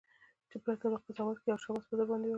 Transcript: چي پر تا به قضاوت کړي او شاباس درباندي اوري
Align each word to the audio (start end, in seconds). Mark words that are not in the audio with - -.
چي 0.49 0.57
پر 0.63 0.75
تا 0.81 0.87
به 0.91 0.97
قضاوت 1.05 1.37
کړي 1.39 1.49
او 1.51 1.59
شاباس 1.63 1.85
درباندي 1.89 2.23
اوري 2.25 2.29